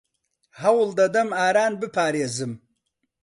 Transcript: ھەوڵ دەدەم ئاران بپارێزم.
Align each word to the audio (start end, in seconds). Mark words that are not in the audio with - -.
ھەوڵ 0.61 0.89
دەدەم 0.99 1.29
ئاران 1.39 1.73
بپارێزم. 1.81 2.53